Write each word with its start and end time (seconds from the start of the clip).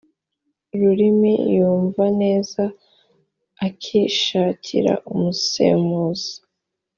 rurimi 0.79 1.33
yumva 1.55 2.03
neza 2.21 2.63
akishakira 3.67 4.93
umusemuzi 5.11 6.33